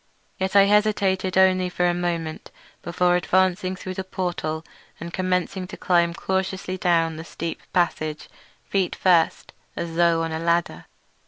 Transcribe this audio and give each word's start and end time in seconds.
Yet 0.39 0.55
I 0.55 0.63
hesitated 0.63 1.37
only 1.37 1.71
a 1.79 1.93
moment 1.93 2.49
before 2.81 3.15
advancing 3.15 3.75
through 3.75 3.93
the 3.93 4.03
portal 4.03 4.65
and 4.99 5.13
commencing 5.13 5.67
to 5.67 5.77
climb 5.77 6.15
cautiously 6.15 6.75
down 6.75 7.17
the 7.17 7.23
steep 7.23 7.61
passage, 7.71 8.27
feet 8.63 8.95
first, 8.95 9.53
as 9.75 9.97
though 9.97 10.23
on 10.23 10.31
a 10.31 10.39
ladder. 10.39 10.85